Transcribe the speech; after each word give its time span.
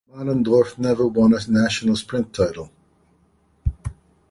Mahlendorf 0.11 0.79
never 0.79 1.05
won 1.07 1.31
a 1.31 1.39
national 1.51 1.95
sprint 1.95 2.33
title. 2.33 2.71